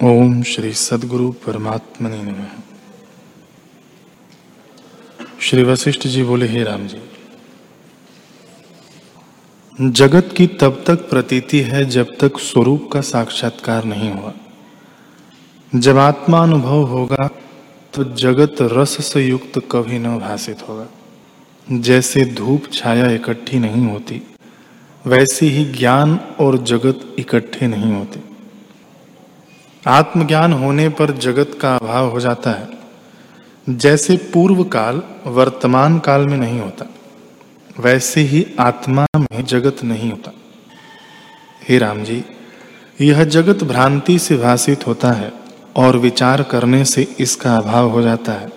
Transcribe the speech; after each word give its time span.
ओम 0.00 0.42
श्री 0.42 0.72
सदगुरु 0.72 1.30
परमात्मा 1.46 2.08
नमः। 2.08 2.44
श्री 5.40 5.62
वशिष्ठ 5.62 6.06
जी 6.06 6.22
बोले, 6.22 6.46
हे 6.46 6.62
राम 6.64 6.86
जी, 6.86 7.00
जगत 9.78 10.32
की 10.36 10.46
तब 10.60 10.82
तक 10.86 11.08
प्रतीति 11.10 11.60
है 11.62 11.84
जब 11.86 12.16
तक 12.20 12.38
स्वरूप 12.38 12.88
का 12.92 13.00
साक्षात्कार 13.00 13.84
नहीं 13.84 14.10
हुआ। 14.12 14.32
जब 15.72 15.98
आत्मा 15.98 16.42
अनुभव 16.42 16.84
होगा 16.86 17.28
तो 17.94 18.04
जगत 18.16 18.56
रस 18.62 18.96
से 19.06 19.26
युक्त 19.26 19.60
कभी 19.70 19.98
न 19.98 20.18
भाषित 20.18 20.68
होगा। 20.68 20.86
जैसे 21.68 22.24
धूप 22.34 22.72
छाया 22.72 23.10
इकट्ठी 23.10 23.58
नहीं 23.58 23.86
होती, 23.88 24.22
वैसे 25.04 25.46
ही 25.48 25.64
ज्ञान 25.72 26.18
और 26.40 26.58
जगत 26.64 27.14
इकट्ठे 27.18 27.66
नहीं 27.66 27.92
होते। 27.92 28.29
आत्मज्ञान 29.86 30.52
होने 30.52 30.88
पर 30.88 31.10
जगत 31.10 31.58
का 31.60 31.76
अभाव 31.76 32.08
हो 32.10 32.20
जाता 32.20 32.50
है। 32.50 32.68
जैसे 33.68 34.16
पूर्व 34.16 34.64
काल 34.64 35.02
वर्तमान 35.26 35.98
काल 35.98 36.20
में 36.20 36.36
नहीं 36.38 36.60
होता, 36.60 36.86
वैसे 37.80 38.20
ही 38.20 38.46
आत्मा 38.60 39.06
में 39.16 39.44
जगत 39.44 39.82
नहीं 39.84 40.10
होता। 40.10 40.32
हे 41.68 41.78
राम 41.78 42.04
जी, 42.04 42.24
यह 43.00 43.24
जगत 43.24 43.64
भ्रांति 43.64 44.18
से 44.18 44.36
भाषित 44.36 44.86
होता 44.86 45.12
है 45.12 45.32
और 45.76 45.96
विचार 45.96 46.42
करने 46.42 46.84
से 46.84 47.06
इसका 47.20 47.56
अभाव 47.56 47.88
हो 47.88 48.02
जाता 48.02 48.32
है। 48.32 48.48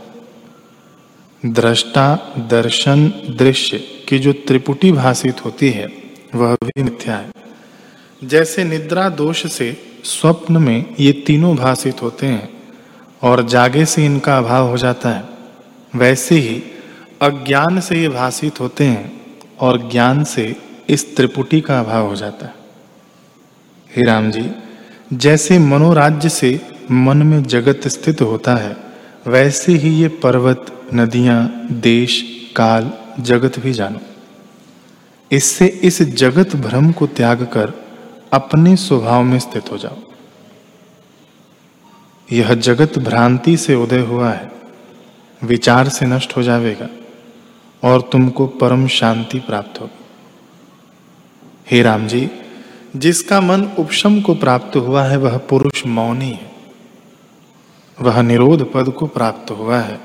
दृष्टा 1.46 2.16
दर्शन 2.38 3.08
दृश्य 3.38 3.77
की 3.77 4.20
जो 4.20 4.34
त्रिपुटी 4.34 4.91
भाषित 4.91 5.46
होती 5.46 5.70
है, 5.70 5.88
वह 6.35 6.55
भी 6.55 6.84
मिथ्या 6.84 7.16
है। 7.16 7.32
जैसे 8.24 8.63
निद्रा 8.63 9.10
दोष 9.10 9.46
से 9.52 9.93
स्वप्न 10.03 10.57
में 10.57 10.95
ये 10.99 11.12
तीनों 11.12 11.55
भाषित 11.55 12.02
होते 12.02 12.27
हैं 12.27 12.49
और 13.21 13.48
जागे 13.48 13.85
से 13.85 14.05
इनका 14.05 14.37
अभाव 14.37 14.70
हो 14.70 14.77
जाता 14.77 15.10
है। 15.10 15.23
वैसे 15.95 16.35
ही 16.35 16.63
अज्ञान 17.21 17.79
से 17.79 18.01
ये 18.01 18.10
भाषित 18.10 18.60
होते 18.60 18.84
हैं 18.84 19.21
और 19.60 19.90
ज्ञान 19.91 20.23
से 20.23 20.55
इस 20.90 21.15
त्रिपुटी 21.15 21.62
का 21.62 21.79
अभाव 21.79 22.07
हो 22.07 22.15
जाता 22.15 22.45
है। 22.45 22.55
हे 23.95 24.04
राम 24.04 24.32
जी, 24.32 24.51
जैसे 25.13 25.60
मनोराज्य 25.60 26.29
से 26.29 26.62
मन 26.91 27.17
में 27.17 27.43
जगत 27.43 27.88
स्थित 27.88 28.21
होता 28.21 28.55
है, 28.55 28.77
वैसे 29.27 29.73
ही 29.73 29.90
ये 29.90 30.07
पर्वत, 30.07 30.90
नदियाँ, 30.93 31.67
देश, 31.71 32.23
काल, 32.55 32.91
जगत 33.20 33.60
भी 33.60 33.73
जानो। 33.73 33.99
इससे 35.32 35.67
इस 35.67 36.01
जगत 36.01 36.55
भ्रम 36.55 36.91
को 36.91 37.07
त्याग 37.07 37.43
कर 37.43 37.82
अपने 38.34 38.76
स्वभाव 38.76 39.23
में 39.23 39.39
स्थित 39.39 39.71
हो 39.71 39.77
जाओ। 39.77 39.98
यह 42.31 42.53
जगत 42.53 42.99
भ्रांति 42.99 43.57
से 43.57 43.76
उदय 43.76 43.99
हुआ 43.99 44.29
है। 44.29 44.51
विचार 45.43 45.89
से 45.89 46.05
नष्ट 46.05 46.37
हो 46.37 46.43
जाएगा 46.43 46.89
और 47.84 48.01
तुमको 48.01 48.48
परम 48.48 48.87
शांति 48.87 49.39
प्राप्त 49.39 49.81
होगी। 49.81 50.05
हे 51.71 51.81
राम 51.81 52.07
जी, 52.07 52.31
जिसका 52.95 53.41
मन 53.41 53.63
उपशम 53.79 54.21
को 54.21 54.35
प्राप्त 54.35 54.76
हुआ 54.76 55.04
है, 55.04 55.17
वह 55.17 55.37
पुरुष 55.37 55.85
मौनी 55.85 56.29
है। 56.29 56.51
वह 58.01 58.21
निरोध 58.21 58.73
पद 58.73 58.89
को 58.89 59.07
प्राप्त 59.07 59.51
हुआ 59.51 59.79
है 59.79 59.99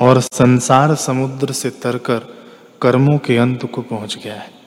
और 0.00 0.20
संसार 0.20 0.94
समुद्र 0.94 1.52
से 1.52 1.70
तरकर 1.70 2.18
कर्मों 2.82 3.18
के 3.18 3.36
अंत 3.36 3.66
को 3.66 3.82
पहुँच 3.82 4.18
गया 4.24 4.34
है। 4.34 4.61